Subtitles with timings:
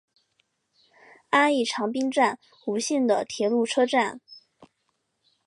[1.29, 4.19] 安艺长滨站吴线的铁路车站。